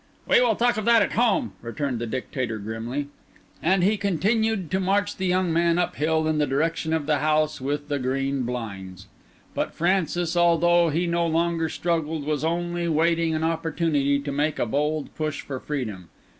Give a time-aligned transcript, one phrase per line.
[0.27, 3.09] "We will talk of that at home," returned the Dictator grimly.
[3.61, 7.19] And he continued to march the young man up hill in the direction of the
[7.19, 9.05] house with the green blinds.
[9.53, 14.65] But Francis, although he no longer struggled, was only waiting an opportunity to make a
[14.65, 16.09] bold push for freedom.